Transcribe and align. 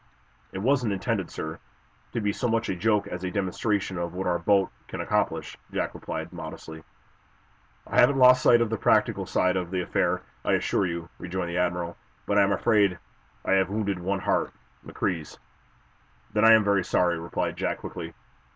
"It 0.51 0.57
wasn't 0.57 0.93
intended, 0.93 1.29
sir, 1.29 1.59
to 2.13 2.21
be 2.21 2.33
so 2.33 2.47
much 2.47 2.69
a 2.69 2.75
joke 2.75 3.05
as 3.05 3.23
a 3.23 3.29
demonstration 3.29 3.99
of 3.99 4.15
what 4.15 4.25
our 4.25 4.39
boat 4.39 4.71
can 4.87 4.99
accomplish," 4.99 5.55
Jack 5.71 5.93
replied, 5.93 6.33
modestly. 6.33 6.83
"I 7.85 7.99
haven't 7.99 8.17
lost 8.17 8.41
sight 8.41 8.61
of 8.61 8.71
the 8.71 8.77
practical 8.79 9.27
side 9.27 9.55
of 9.55 9.69
the 9.69 9.83
affair, 9.83 10.23
I 10.43 10.53
assure 10.53 10.87
you," 10.87 11.07
rejoined 11.19 11.51
the 11.51 11.59
admiral. 11.59 11.97
"But 12.25 12.39
I 12.39 12.41
am 12.41 12.51
afraid 12.51 12.97
I 13.45 13.51
have 13.51 13.69
wounded 13.69 13.99
one 13.99 14.21
heart 14.21 14.51
McCrea's." 14.83 15.37
"Then 16.33 16.45
I 16.45 16.53
am 16.53 16.63
very 16.63 16.83
sorry," 16.83 17.19
replied 17.19 17.55
Jack, 17.55 17.77
quickly. 17.77 18.15